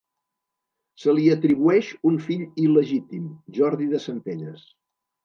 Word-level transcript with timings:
Se 1.01 1.13
li 1.17 1.25
atribueix 1.33 1.89
un 2.11 2.17
fill 2.29 2.45
il·legítim, 2.63 3.29
Jordi 3.59 3.91
de 3.93 4.01
Centelles. 4.07 4.65